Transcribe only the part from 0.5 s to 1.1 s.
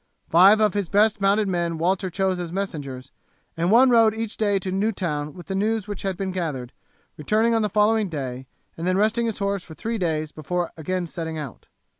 of his